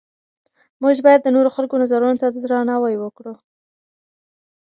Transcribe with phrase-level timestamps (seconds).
[0.81, 3.33] موږ باید د نورو خلکو نظرونو ته درناوی وکړو.